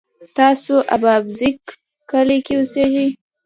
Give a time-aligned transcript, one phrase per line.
[0.37, 1.59] تاسو اببازک
[2.09, 3.07] کلي کی اوسیږئ؟